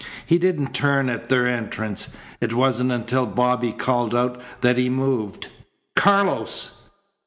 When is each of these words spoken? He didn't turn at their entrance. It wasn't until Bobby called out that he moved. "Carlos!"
He 0.25 0.39
didn't 0.39 0.73
turn 0.73 1.09
at 1.11 1.29
their 1.29 1.47
entrance. 1.47 2.15
It 2.39 2.53
wasn't 2.55 2.91
until 2.91 3.27
Bobby 3.27 3.71
called 3.71 4.15
out 4.15 4.41
that 4.61 4.77
he 4.79 4.89
moved. 4.89 5.49
"Carlos!" 5.95 6.89